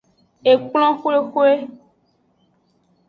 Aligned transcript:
Ekplon 0.51 0.91
hwehwe. 1.01 1.49